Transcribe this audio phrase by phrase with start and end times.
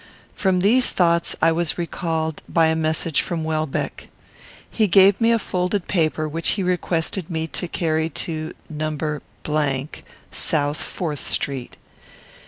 [0.33, 4.07] From these thoughts I was recalled by a message from Welbeck.
[4.67, 9.19] He gave me a folded paper, which he requested me to carry to No.
[10.31, 11.75] South Fourth Street.